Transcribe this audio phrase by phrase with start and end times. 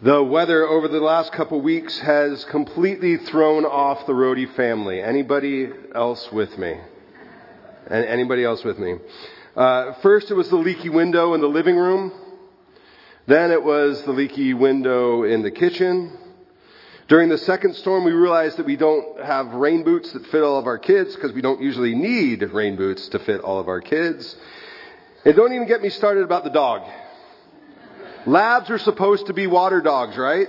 [0.00, 5.02] The weather over the last couple weeks has completely thrown off the Rohde family.
[5.02, 6.78] Anybody else with me?
[7.88, 8.94] And Anybody else with me?
[9.56, 12.12] Uh, first, it was the leaky window in the living room.
[13.26, 16.16] Then it was the leaky window in the kitchen.
[17.08, 20.60] During the second storm, we realized that we don't have rain boots that fit all
[20.60, 23.80] of our kids because we don't usually need rain boots to fit all of our
[23.80, 24.36] kids.
[25.24, 26.88] And don't even get me started about the dog.
[28.26, 30.48] Labs are supposed to be water dogs, right?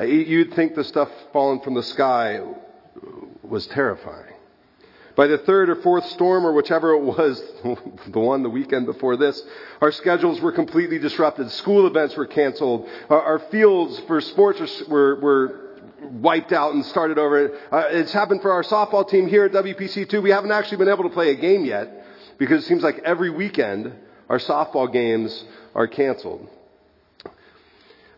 [0.00, 2.40] You'd think the stuff falling from the sky
[3.42, 4.34] was terrifying.
[5.16, 7.40] By the third or fourth storm, or whichever it was,
[8.08, 9.40] the one the weekend before this,
[9.80, 11.50] our schedules were completely disrupted.
[11.52, 12.88] School events were canceled.
[13.08, 15.60] Our, our fields for sports were, were,
[16.10, 17.56] wiped out and started over.
[17.70, 20.20] Uh, it's happened for our softball team here at WPC too.
[20.20, 22.04] We haven't actually been able to play a game yet
[22.36, 23.92] because it seems like every weekend
[24.28, 26.48] our softball games are canceled.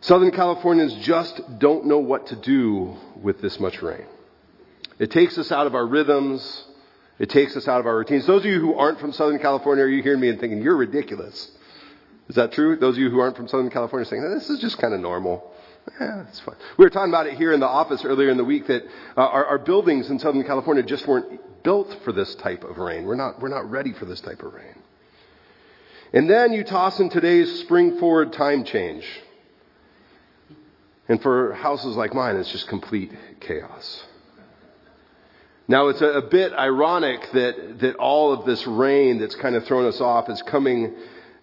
[0.01, 4.05] Southern Californians just don't know what to do with this much rain.
[4.98, 6.64] It takes us out of our rhythms.
[7.19, 8.27] It takes us out of our routines.
[8.27, 10.77] Those of you who aren't from Southern California, are you hearing me and thinking, you're
[10.77, 11.50] ridiculous?
[12.28, 12.77] Is that true?
[12.77, 15.00] Those of you who aren't from Southern California are saying, this is just kind of
[15.00, 15.52] normal.
[16.00, 16.56] Yeah, that's fine.
[16.77, 18.83] We were talking about it here in the office earlier in the week that
[19.17, 23.05] uh, our, our buildings in Southern California just weren't built for this type of rain.
[23.05, 24.75] We're not, we're not ready for this type of rain.
[26.12, 29.04] And then you toss in today's spring forward time change.
[31.08, 34.04] And for houses like mine, it's just complete chaos.
[35.68, 39.84] Now it's a, bit ironic that, that all of this rain that's kind of thrown
[39.86, 40.94] us off is coming,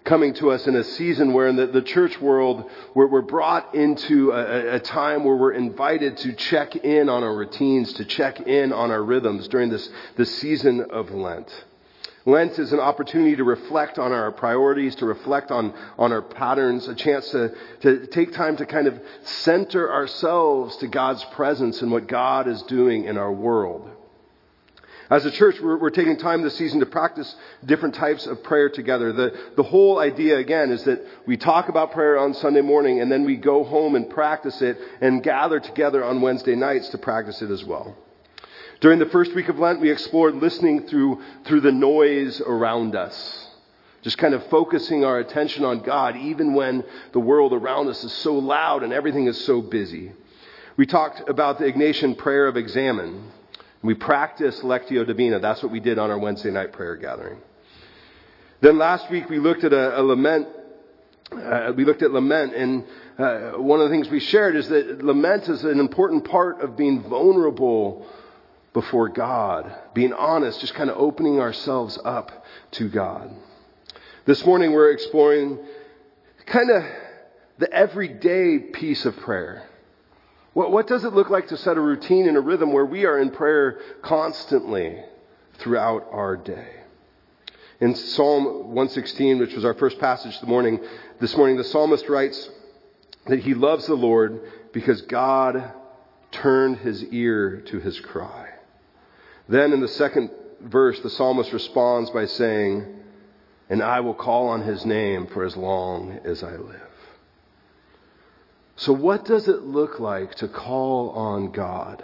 [0.05, 3.75] coming to us in a season where in the, the church world, we're, we're brought
[3.75, 8.39] into a, a time where we're invited to check in on our routines, to check
[8.39, 11.49] in on our rhythms during this, this season of Lent.
[12.25, 16.87] Lent is an opportunity to reflect on our priorities, to reflect on, on our patterns,
[16.87, 21.91] a chance to, to take time to kind of center ourselves to God's presence and
[21.91, 23.89] what God is doing in our world.
[25.09, 28.69] As a church, we're, we're, taking time this season to practice different types of prayer
[28.69, 29.11] together.
[29.11, 33.11] The, the whole idea, again, is that we talk about prayer on Sunday morning and
[33.11, 37.41] then we go home and practice it and gather together on Wednesday nights to practice
[37.41, 37.97] it as well.
[38.83, 43.47] During the first week of Lent, we explored listening through, through the noise around us.
[44.01, 46.83] Just kind of focusing our attention on God, even when
[47.13, 50.11] the world around us is so loud and everything is so busy.
[50.75, 53.31] We talked about the Ignatian prayer of examen.
[53.81, 55.39] We practiced Lectio Divina.
[55.39, 57.37] That's what we did on our Wednesday night prayer gathering.
[58.59, 60.49] Then last week we looked at a, a lament.
[61.31, 62.83] Uh, we looked at lament, and
[63.17, 66.75] uh, one of the things we shared is that lament is an important part of
[66.75, 68.05] being vulnerable
[68.73, 73.31] before God, being honest, just kind of opening ourselves up to God.
[74.25, 75.59] This morning we're exploring
[76.45, 76.83] kind of
[77.59, 79.67] the everyday piece of prayer.
[80.53, 83.05] What, what does it look like to set a routine and a rhythm where we
[83.05, 84.97] are in prayer constantly
[85.59, 86.67] throughout our day?
[87.79, 90.79] In Psalm 116, which was our first passage morning,
[91.19, 92.49] this morning, the psalmist writes
[93.27, 94.41] that he loves the Lord
[94.71, 95.73] because God
[96.31, 98.42] turned his ear to his cry.
[99.47, 100.31] Then in the second
[100.61, 102.85] verse, the psalmist responds by saying,
[103.69, 106.81] And I will call on his name for as long as I live.
[108.75, 112.03] So, what does it look like to call on God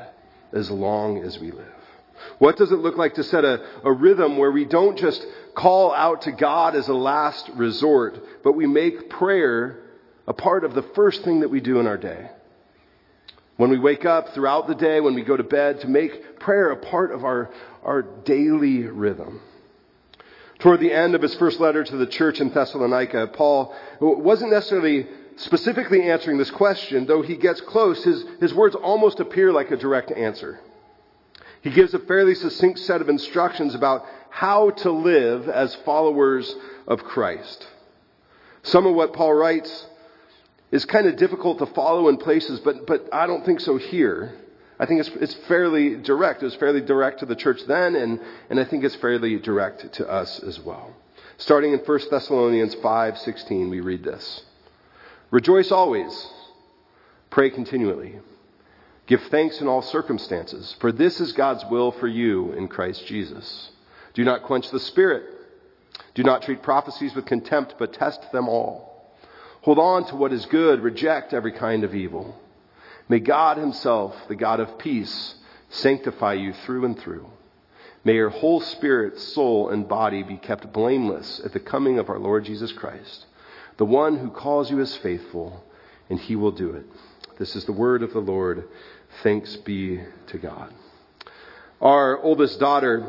[0.53, 1.65] as long as we live?
[2.37, 5.93] What does it look like to set a, a rhythm where we don't just call
[5.93, 9.79] out to God as a last resort, but we make prayer
[10.27, 12.29] a part of the first thing that we do in our day?
[13.59, 16.71] When we wake up throughout the day, when we go to bed, to make prayer
[16.71, 17.51] a part of our,
[17.83, 19.41] our daily rhythm.
[20.59, 25.07] Toward the end of his first letter to the church in Thessalonica, Paul wasn't necessarily
[25.35, 29.77] specifically answering this question, though he gets close, his, his words almost appear like a
[29.77, 30.61] direct answer.
[31.59, 36.55] He gives a fairly succinct set of instructions about how to live as followers
[36.87, 37.67] of Christ.
[38.63, 39.85] Some of what Paul writes
[40.71, 44.33] is kind of difficult to follow in places, but, but I don't think so here.
[44.79, 46.41] I think it's, it's fairly direct.
[46.41, 48.19] It was fairly direct to the church then, and,
[48.49, 50.95] and I think it's fairly direct to us as well.
[51.37, 54.43] Starting in 1 Thessalonians 5:16, we read this.
[55.31, 56.27] Rejoice always.
[57.29, 58.19] Pray continually.
[59.05, 63.71] Give thanks in all circumstances, for this is God's will for you in Christ Jesus.
[64.13, 65.23] Do not quench the spirit.
[66.13, 68.88] Do not treat prophecies with contempt, but test them all.
[69.69, 72.35] Hold on to what is good, reject every kind of evil.
[73.07, 75.35] May God Himself, the God of peace,
[75.69, 77.29] sanctify you through and through.
[78.03, 82.17] May your whole spirit, soul, and body be kept blameless at the coming of our
[82.17, 83.27] Lord Jesus Christ.
[83.77, 85.63] The one who calls you is faithful,
[86.09, 86.87] and he will do it.
[87.37, 88.67] This is the word of the Lord.
[89.21, 90.73] Thanks be to God.
[91.79, 93.05] Our oldest daughter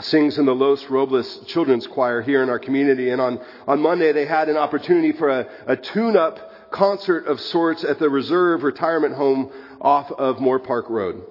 [0.00, 3.10] sings in the Los Robles Children's Choir here in our community.
[3.10, 7.84] And on, on Monday, they had an opportunity for a, a tune-up concert of sorts
[7.84, 9.50] at the Reserve Retirement Home
[9.80, 11.24] off of Moorpark Road.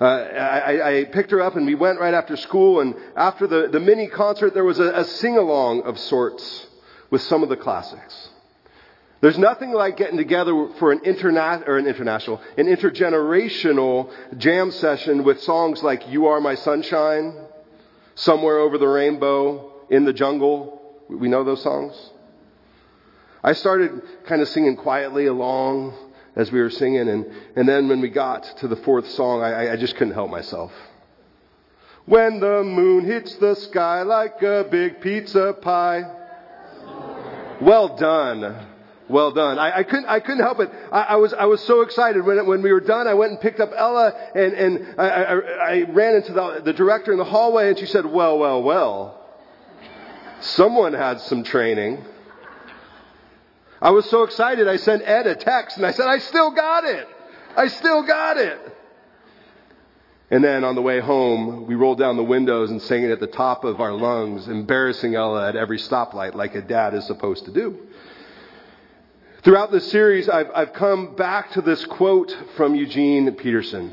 [0.00, 2.80] Uh, I, I, picked her up and we went right after school.
[2.80, 6.66] And after the, the mini concert, there was a, a sing-along of sorts
[7.10, 8.30] with some of the classics.
[9.20, 15.24] There's nothing like getting together for an interna- or an international, an intergenerational jam session
[15.24, 17.34] with songs like "You Are My Sunshine,"
[18.14, 22.10] "Somewhere Over the Rainbow," "In the Jungle." We know those songs.
[23.42, 25.92] I started kind of singing quietly along
[26.34, 29.72] as we were singing, and, and then when we got to the fourth song, I,
[29.72, 30.72] I just couldn't help myself.
[32.06, 36.02] When the moon hits the sky like a big pizza pie.
[37.60, 38.66] Well done.
[39.08, 39.58] Well done.
[39.58, 40.70] I, I, couldn't, I couldn't help it.
[40.90, 43.06] I, I, was, I was so excited when, when we were done.
[43.06, 46.72] I went and picked up Ella and, and I, I, I ran into the, the
[46.72, 49.20] director in the hallway and she said, well, well, well.
[50.40, 52.02] Someone had some training.
[53.80, 54.68] I was so excited.
[54.68, 57.06] I sent Ed a text and I said, I still got it.
[57.56, 58.58] I still got it.
[60.30, 63.20] And then on the way home, we rolled down the windows and sang it at
[63.20, 67.44] the top of our lungs, embarrassing Ella at every stoplight like a dad is supposed
[67.44, 67.78] to do.
[69.44, 73.92] Throughout this series, I've, I've come back to this quote from Eugene Peterson.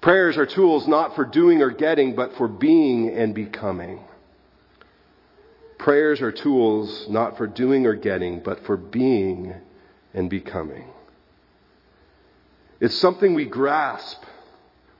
[0.00, 4.00] Prayers are tools not for doing or getting, but for being and becoming.
[5.76, 9.52] Prayers are tools not for doing or getting, but for being
[10.14, 10.86] and becoming.
[12.80, 14.22] It's something we grasp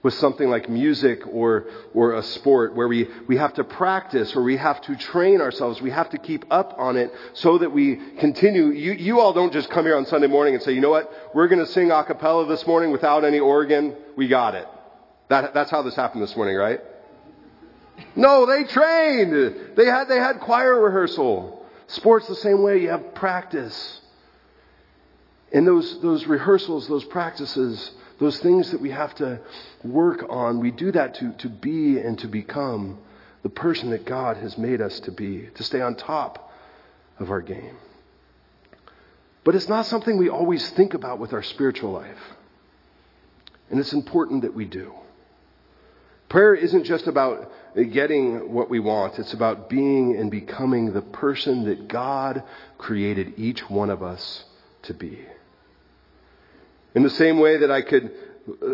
[0.03, 4.43] with something like music or, or a sport where we, we have to practice or
[4.43, 5.81] we have to train ourselves.
[5.81, 8.67] We have to keep up on it so that we continue.
[8.67, 11.11] You, you all don't just come here on Sunday morning and say, you know what?
[11.33, 13.95] We're going to sing a cappella this morning without any organ.
[14.15, 14.67] We got it.
[15.29, 16.79] That, that's how this happened this morning, right?
[18.15, 19.75] No, they trained.
[19.75, 21.65] They had, they had choir rehearsal.
[21.87, 22.81] Sports the same way.
[22.81, 24.01] You have practice.
[25.51, 29.39] And those, those rehearsals, those practices, those things that we have to
[29.83, 32.97] work on, we do that to, to be and to become
[33.43, 36.51] the person that God has made us to be, to stay on top
[37.19, 37.77] of our game.
[39.43, 42.19] But it's not something we always think about with our spiritual life.
[43.69, 44.93] And it's important that we do.
[46.29, 51.65] Prayer isn't just about getting what we want, it's about being and becoming the person
[51.65, 52.43] that God
[52.77, 54.43] created each one of us
[54.83, 55.19] to be.
[56.97, 58.11] In the same way that I could
[58.49, 58.65] uh,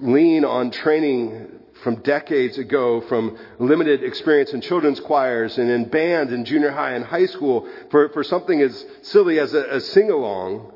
[0.00, 1.46] lean on training
[1.84, 6.94] from decades ago, from limited experience in children's choirs and in band in junior high
[6.94, 10.72] and high school, for, for something as silly as a, a sing along,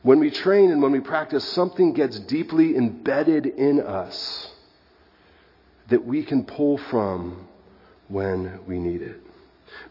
[0.00, 4.50] when we train and when we practice, something gets deeply embedded in us
[5.90, 7.46] that we can pull from
[8.08, 9.20] when we need it.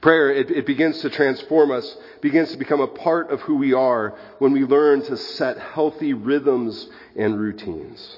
[0.02, 3.74] Prayer, it, it, begins to transform us, begins to become a part of who we
[3.74, 8.18] are when we learn to set healthy rhythms and routines.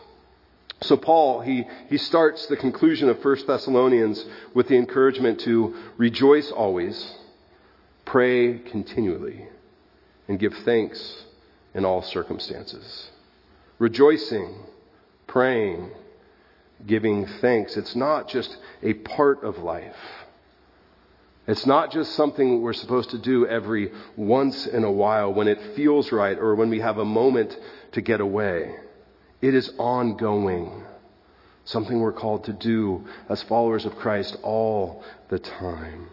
[0.82, 4.24] So Paul, he, he starts the conclusion of 1 Thessalonians
[4.54, 7.14] with the encouragement to rejoice always,
[8.06, 9.48] pray continually,
[10.28, 11.24] and give thanks
[11.74, 13.10] in all circumstances.
[13.80, 14.56] Rejoicing,
[15.28, 15.92] praying,
[16.86, 17.78] giving thanks.
[17.78, 19.96] It's not just a part of life.
[21.46, 25.76] It's not just something we're supposed to do every once in a while when it
[25.76, 27.58] feels right or when we have a moment
[27.94, 28.76] to get away.
[29.42, 30.84] It is ongoing.
[31.66, 36.10] Something we're called to do as followers of Christ all the time.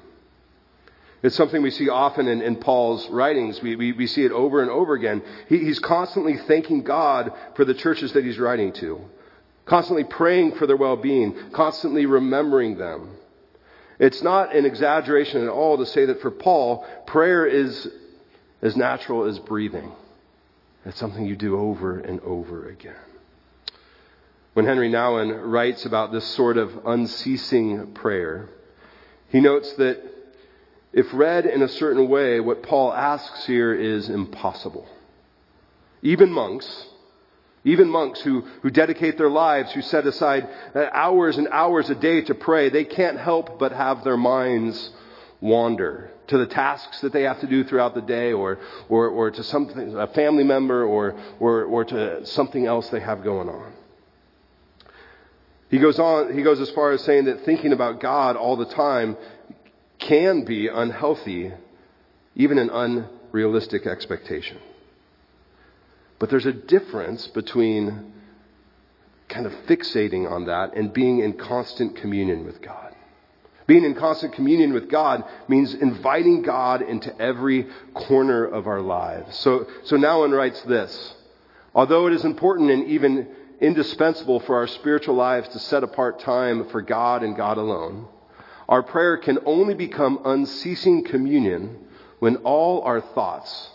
[1.22, 3.60] It's something we see often in, in Paul's writings.
[3.60, 5.22] We, we, we, see it over and over again.
[5.49, 9.00] He, he's constantly thanking God for the churches that he's writing to,
[9.66, 13.16] constantly praying for their well being, constantly remembering them.
[14.00, 17.87] It's not an exaggeration at all to say that for Paul, prayer is
[18.62, 19.92] as natural as breathing.
[20.87, 22.97] It's something you do over and over again.
[24.54, 28.49] When Henri Nouwen writes about this sort of unceasing prayer,
[29.28, 30.02] he notes that
[30.95, 34.88] if read in a certain way, what Paul asks here is impossible.
[36.00, 36.87] Even monks,
[37.64, 41.94] even monks who, who dedicate their lives, who set aside uh, hours and hours a
[41.94, 44.90] day to pray, they can't help but have their minds
[45.40, 49.30] wander to the tasks that they have to do throughout the day or, or, or
[49.30, 53.72] to something, a family member or, or, or to something else they have going on.
[55.68, 58.66] He goes on, he goes as far as saying that thinking about God all the
[58.66, 59.16] time
[59.98, 61.52] can be unhealthy,
[62.34, 64.58] even an unrealistic expectation.
[66.20, 68.12] But there's a difference between
[69.28, 72.94] kind of fixating on that and being in constant communion with God.
[73.66, 79.36] Being in constant communion with God means inviting God into every corner of our lives.
[79.36, 81.14] So, so Nouwen writes this.
[81.74, 83.28] Although it is important and even
[83.60, 88.08] indispensable for our spiritual lives to set apart time for God and God alone,
[88.68, 91.78] our prayer can only become unceasing communion
[92.18, 93.70] when all our thoughts,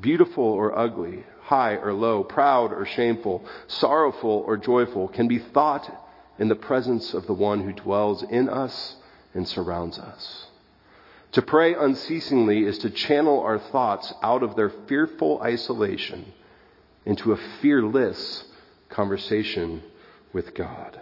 [0.00, 6.08] beautiful or ugly, high or low, proud or shameful, sorrowful or joyful, can be thought
[6.38, 8.96] in the presence of the one who dwells in us
[9.34, 10.46] and surrounds us.
[11.32, 16.32] To pray unceasingly is to channel our thoughts out of their fearful isolation
[17.04, 18.44] into a fearless
[18.88, 19.82] conversation
[20.32, 21.00] with God.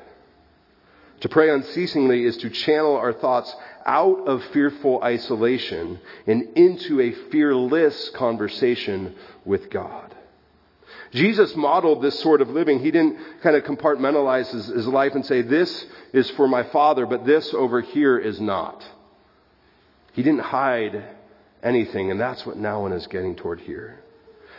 [1.21, 3.55] To pray unceasingly is to channel our thoughts
[3.89, 9.17] out of fearful isolation and into a fearless conversation
[9.47, 10.15] with God.
[11.13, 12.81] Jesus modeled this sort of living.
[12.81, 17.07] He didn't kind of compartmentalize his, his, life and say, this is for my father,
[17.07, 18.85] but this over here is not.
[20.13, 21.05] He didn't hide
[21.63, 24.01] anything, and that's what Nouwen is getting toward here.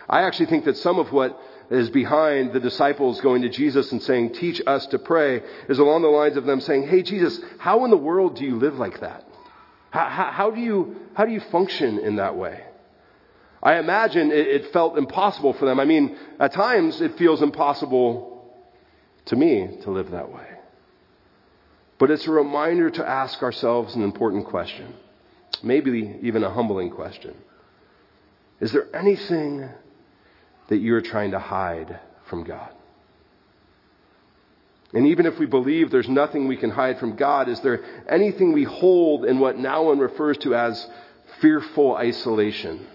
[0.10, 4.02] I actually think that some of what is behind the disciples going to Jesus and
[4.02, 7.86] saying, teach us to pray, is along the lines of them saying, hey, Jesus, how
[7.86, 9.26] in the world do you live like that?
[9.92, 12.64] How, how, how do, you, how do you function in that way?
[13.62, 15.80] I imagine it, it felt impossible for them.
[15.80, 18.56] I mean, at times it feels impossible
[19.26, 20.48] to me to live that way.
[22.00, 24.94] But it's a reminder to ask ourselves an important question,
[25.62, 27.36] maybe even a humbling question.
[28.62, 29.70] Is there anything
[30.70, 32.70] that you're trying to hide from God?
[34.94, 38.54] And even if we believe there's nothing we can hide from God, is there anything
[38.54, 40.88] we hold in what Nouwen refers to as
[41.42, 42.88] fearful isolation?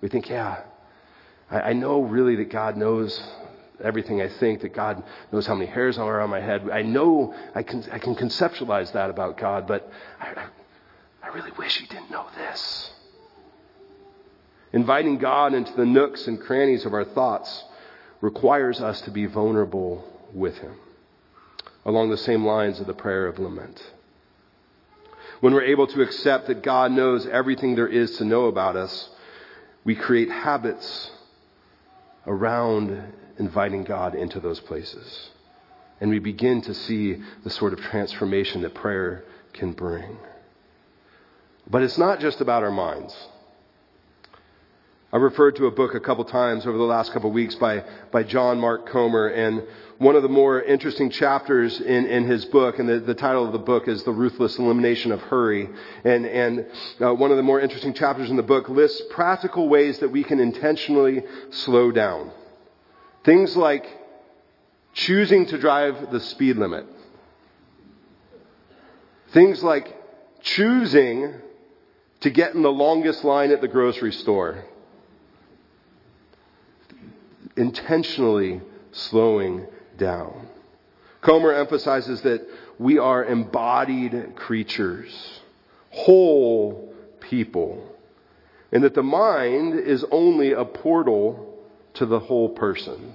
[0.00, 0.62] We think, yeah,
[1.50, 3.20] I, I know really that God knows
[3.82, 6.68] everything I think, that God knows how many hairs are on my head.
[6.70, 10.46] I know I can, I can conceptualize that about God, but I,
[11.22, 12.90] I really wish He didn't know this.
[14.72, 17.64] Inviting God into the nooks and crannies of our thoughts
[18.20, 20.76] requires us to be vulnerable with Him,
[21.84, 23.82] along the same lines of the prayer of lament.
[25.40, 29.08] When we're able to accept that God knows everything there is to know about us,
[29.84, 31.10] we create habits
[32.26, 35.30] around inviting God into those places.
[36.00, 39.24] And we begin to see the sort of transformation that prayer
[39.54, 40.18] can bring.
[41.66, 43.16] But it's not just about our minds.
[45.12, 47.82] I referred to a book a couple times over the last couple of weeks by,
[48.12, 49.64] by John Mark Comer, and
[49.98, 53.50] one of the more interesting chapters in, in his book, and the, the title of
[53.50, 55.68] the book is The Ruthless Elimination of Hurry.
[56.04, 56.66] And, and
[57.00, 60.22] uh, one of the more interesting chapters in the book lists practical ways that we
[60.22, 62.30] can intentionally slow down.
[63.24, 63.86] Things like
[64.92, 66.86] choosing to drive the speed limit.
[69.32, 69.92] Things like
[70.40, 71.34] choosing
[72.20, 74.66] to get in the longest line at the grocery store
[77.56, 78.60] intentionally
[78.92, 79.66] slowing
[79.96, 80.48] down.
[81.20, 82.46] Comer emphasizes that
[82.78, 85.40] we are embodied creatures,
[85.90, 87.86] whole people,
[88.72, 91.58] and that the mind is only a portal
[91.94, 93.14] to the whole person.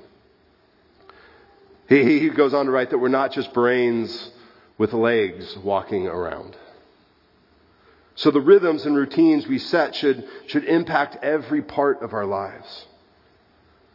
[1.87, 4.31] He, goes on to write that we're not just brains
[4.77, 6.57] with legs walking around.
[8.15, 12.85] So the rhythms and routines we set should, should impact every part of our lives.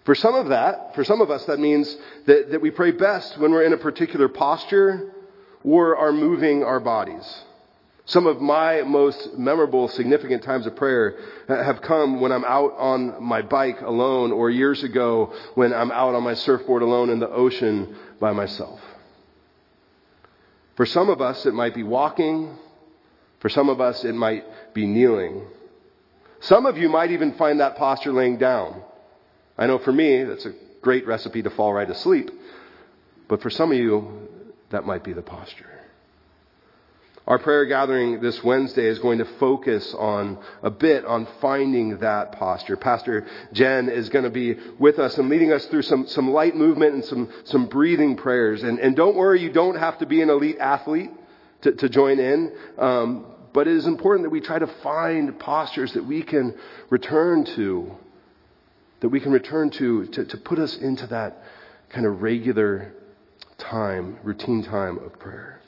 [0.04, 1.95] For some of that, for some of us, that means
[2.26, 5.12] that, that we pray best when we're in a particular posture
[5.62, 7.45] or are moving our bodies.
[8.07, 11.16] Some of my most memorable, significant times of prayer
[11.49, 16.14] have come when I'm out on my bike alone or years ago when I'm out
[16.14, 18.80] on my surfboard alone in the ocean by myself.
[20.76, 22.57] For some of us, it might be walking.
[23.40, 25.42] For some of us, it might be kneeling.
[26.40, 28.83] Some of you might even find that posture laying down.
[29.61, 32.31] I know for me, that's a great recipe to fall right asleep.
[33.29, 34.26] But for some of you,
[34.71, 35.67] that might be the posture.
[37.26, 42.33] Our prayer gathering this Wednesday is going to focus on a bit on finding that
[42.33, 42.79] posture.
[42.79, 46.57] Pastor Jen is going to be with us and leading us through some, some light
[46.57, 48.62] movement and some, some breathing prayers.
[48.62, 51.11] And, and don't worry, you don't have to be an elite athlete
[51.61, 52.52] to, to join in.
[52.79, 56.57] Um, but it is important that we try to find postures that we can
[56.88, 57.95] return to
[59.00, 61.42] that we can return to, to, to put us into that
[61.88, 62.92] kind of regular
[63.59, 65.61] time, routine time of prayer.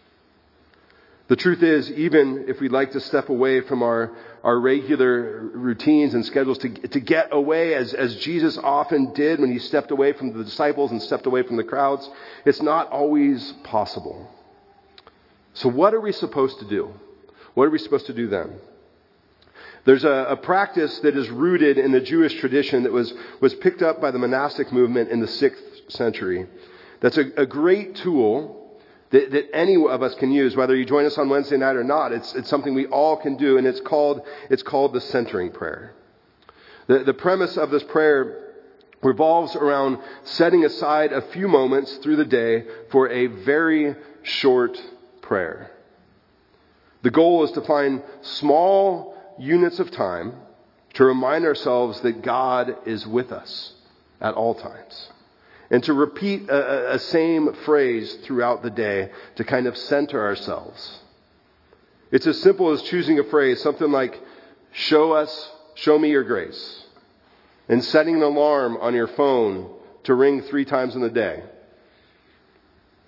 [1.28, 4.12] The truth is, even if we'd like to step away from our,
[4.44, 9.50] our regular routines and schedules to, to get away as, as Jesus often did when
[9.50, 12.08] he stepped away from the disciples and stepped away from the crowds,
[12.44, 14.28] it's not always possible.
[15.54, 16.92] So what are we supposed to do?
[17.54, 18.58] What are we supposed to do then?
[19.84, 23.82] There's a, a, practice that is rooted in the Jewish tradition that was, was picked
[23.82, 26.46] up by the monastic movement in the sixth century.
[27.00, 31.04] That's a, a great tool that, that, any of us can use, whether you join
[31.04, 32.12] us on Wednesday night or not.
[32.12, 35.94] It's, it's something we all can do, and it's called, it's called the centering prayer.
[36.86, 38.52] The, the premise of this prayer
[39.02, 44.80] revolves around setting aside a few moments through the day for a very short
[45.20, 45.72] prayer.
[47.02, 50.34] The goal is to find small units of time
[50.94, 53.72] to remind ourselves that God is with us
[54.20, 55.08] at all times.
[55.70, 61.00] And to repeat a, a, same phrase throughout the day to kind of center ourselves.
[62.10, 64.20] It's as simple as choosing a phrase, something like,
[64.72, 66.84] show us, show me your grace.
[67.68, 69.70] And setting an alarm on your phone
[70.04, 71.42] to ring three times in the day.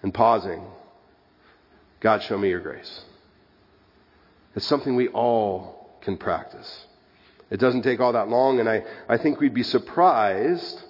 [0.03, 0.65] And pausing.
[2.01, 3.03] God, show me your grace.
[4.57, 5.74] It's something we all
[6.05, 6.87] can practice.
[7.51, 10.83] It doesn't take all that long, and I, I think we'd be surprised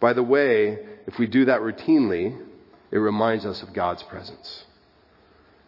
[0.00, 2.36] by the way, if we do that routinely,
[2.90, 4.64] it reminds us of God's presence.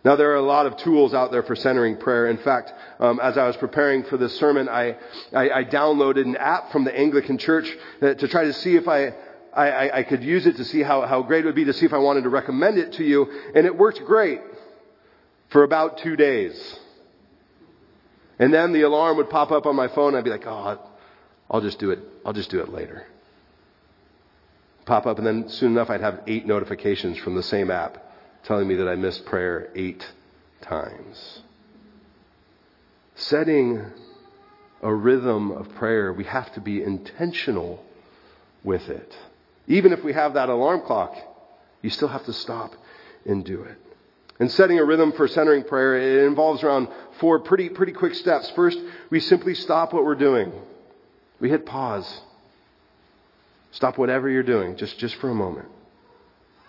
[0.04, 2.26] Now, there are a lot of tools out there for centering prayer.
[2.26, 4.96] In fact, um, as I was preparing for this sermon, I,
[5.32, 9.14] I, I, downloaded an app from the Anglican Church to try to see if I,
[9.54, 11.86] I, I could use it to see how, how great it would be to see
[11.86, 13.30] if I wanted to recommend it to you.
[13.54, 14.40] And it worked great
[15.50, 16.78] for about two days.
[18.42, 20.16] And then the alarm would pop up on my phone.
[20.16, 20.76] I'd be like, oh,
[21.48, 22.00] I'll just do it.
[22.26, 23.06] I'll just do it later.
[24.84, 28.04] Pop up, and then soon enough, I'd have eight notifications from the same app
[28.42, 30.04] telling me that I missed prayer eight
[30.60, 31.42] times.
[33.14, 33.80] Setting
[34.82, 37.80] a rhythm of prayer, we have to be intentional
[38.64, 39.16] with it.
[39.68, 41.14] Even if we have that alarm clock,
[41.80, 42.74] you still have to stop
[43.24, 43.78] and do it.
[44.38, 46.88] And setting a rhythm for centering prayer, it involves around
[47.20, 48.50] four pretty, pretty quick steps.
[48.50, 48.78] First,
[49.10, 50.52] we simply stop what we're doing.
[51.38, 52.20] We hit pause.
[53.72, 55.68] Stop whatever you're doing, just, just for a moment.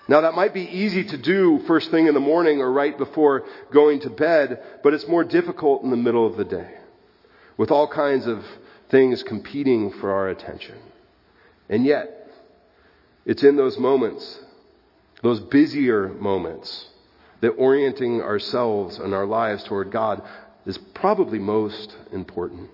[0.08, 3.46] Now that might be easy to do first thing in the morning or right before
[3.72, 6.72] going to bed, but it's more difficult in the middle of the day
[7.58, 8.44] with all kinds of
[8.90, 10.78] things competing for our attention.
[11.70, 12.30] And yet,
[13.26, 14.40] it's in those moments,
[15.22, 16.88] those busier moments,
[17.44, 20.24] that orienting ourselves and our lives toward God
[20.66, 22.70] is probably most important.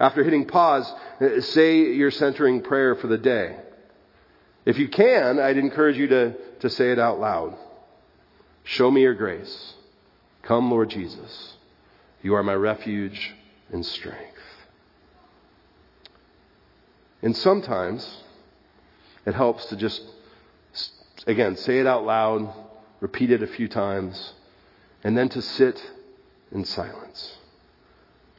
[0.00, 3.56] After hitting pause, uh, say your centering prayer for the day.
[4.64, 7.56] If you can, I'd encourage you to, to say it out loud.
[8.64, 9.74] Show me your grace.
[10.42, 11.54] Come, Lord Jesus.
[12.22, 13.34] You are my refuge
[13.70, 14.40] and strength.
[17.22, 18.24] And sometimes
[19.24, 20.02] it helps to just,
[21.28, 22.52] again, say it out loud
[23.00, 24.32] repeat it a few times,
[25.04, 25.80] and then to sit
[26.52, 27.36] in silence,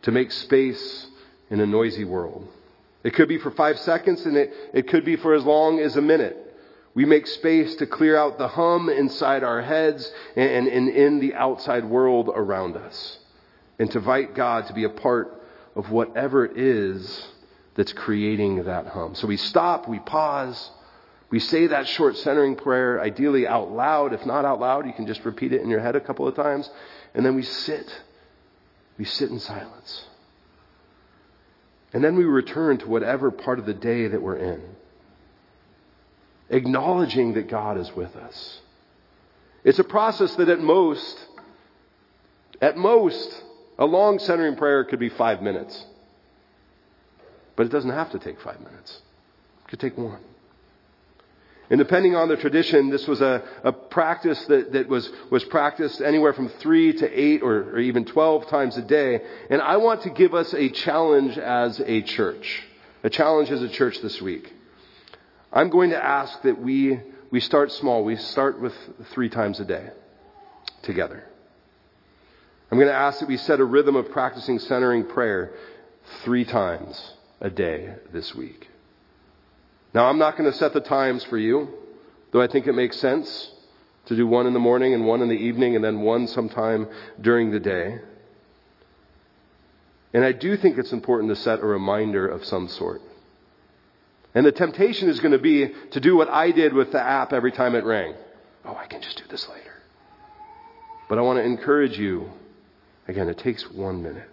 [0.02, 1.08] to make space
[1.50, 2.48] in a noisy world.
[3.04, 5.96] It could be for five seconds, and it, it could be for as long as
[5.96, 6.36] a minute.
[6.94, 11.36] We make space to clear out the hum inside our heads and, and, in the
[11.36, 13.20] outside world around us,
[13.78, 15.42] and to invite God to be a part
[15.76, 17.28] of whatever it is
[17.76, 19.14] that's creating that hum.
[19.14, 20.72] So we stop, we pause,
[21.30, 24.14] we say that short centering prayer, ideally out loud.
[24.14, 26.36] If not out loud, you can just repeat it in your head a couple of
[26.36, 26.70] times.
[27.14, 28.02] And then we sit.
[28.98, 30.06] We sit in silence.
[31.94, 34.62] And then we return to whatever part of the day that we're in,
[36.50, 38.60] acknowledging that God is with us.
[39.64, 41.18] It's a process that at most,
[42.62, 43.44] at most,
[43.78, 45.86] a long centering prayer could be five minutes.
[47.56, 49.02] But it doesn't have to take five minutes,
[49.66, 50.22] it could take one.
[51.70, 56.00] And depending on the tradition, this was a, a practice that, that was, was practiced
[56.00, 59.22] anywhere from three to eight or, or even 12 times a day.
[59.50, 62.64] And I want to give us a challenge as a church.
[63.04, 64.54] A challenge as a church this week.
[65.52, 67.00] I'm going to ask that we,
[67.32, 68.04] we start small.
[68.04, 68.74] We start with
[69.12, 69.90] three times a day
[70.84, 71.24] together.
[72.72, 75.54] I'm going to ask that we set a rhythm of practicing centering prayer
[76.24, 78.70] three times a day this week.
[79.98, 81.70] Now, I'm not going to set the times for you,
[82.32, 83.50] though I think it makes sense
[84.06, 86.88] to do one in the morning and one in the evening and then one sometime
[87.20, 87.98] during the day.
[90.14, 93.02] And I do think it's important to set a reminder of some sort.
[94.36, 97.34] And the temptation is going to be to do what I did with the app
[97.34, 98.14] every time it rang.
[98.66, 99.82] Oh, I can just do this later.
[101.10, 102.30] But I want to encourage you
[103.08, 104.30] Again, it takes one minute.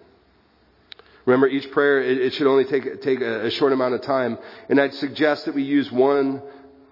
[1.26, 4.38] Remember, each prayer, it, should only take, take a, a short amount of time.
[4.68, 6.42] And I'd suggest that we use one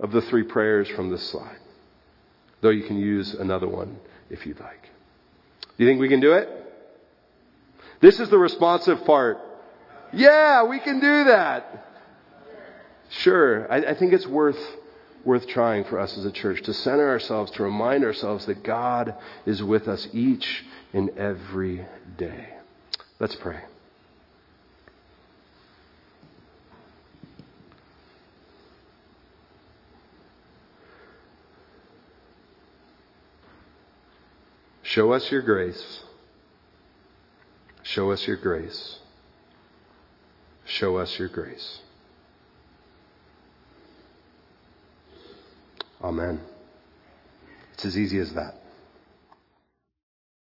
[0.01, 1.59] of the three prayers from this slide.
[2.63, 3.99] Though you can use another one
[4.31, 4.83] if you'd like.
[5.77, 6.49] Do you think we can do it?
[8.01, 9.39] This is the responsive part.
[10.13, 11.87] Yeah, we can do that.
[13.11, 13.71] Sure.
[13.71, 14.59] I, I think it's worth
[15.25, 19.15] worth trying for us as a church to center ourselves, to remind ourselves that God
[19.47, 22.49] is with us each and every day.
[23.21, 23.61] Let's pray.
[34.93, 36.01] Show us your grace.
[37.83, 38.99] Show us your grace.
[40.67, 41.81] Show us your grace.
[46.03, 46.43] Amen.
[47.73, 48.62] It's as easy as that.